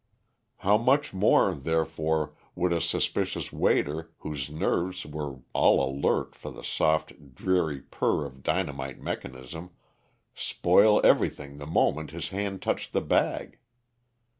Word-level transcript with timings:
How 0.57 0.79
much 0.79 1.13
more, 1.13 1.53
therefore, 1.53 2.33
would 2.55 2.73
a 2.73 2.81
suspicious 2.81 3.53
waiter, 3.53 4.09
whose 4.21 4.49
nerves 4.49 5.05
were 5.05 5.41
all 5.53 5.87
alert 5.93 6.33
for 6.33 6.49
the 6.49 6.63
soft, 6.63 7.35
deadly 7.35 7.81
purr 7.81 8.25
of 8.25 8.41
dynamite 8.41 8.99
mechanism, 8.99 9.69
spoil 10.33 11.01
everything 11.03 11.57
the 11.57 11.67
moment 11.67 12.09
his 12.09 12.29
hand 12.29 12.63
touched 12.63 12.93
the 12.93 13.01
bag? 13.01 13.59